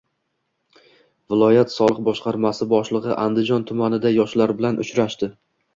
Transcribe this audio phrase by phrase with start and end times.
[1.33, 5.37] Viloyat soliq boshqarmasi boshlig‘i Andijon tumanida yoshlar bilan uchrashdi